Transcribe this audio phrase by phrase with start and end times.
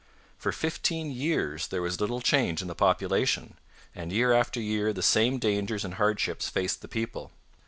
[0.39, 3.59] For fifteen years there was little change in the population,
[3.93, 7.31] and year after year the same dangers and hardships faced the people.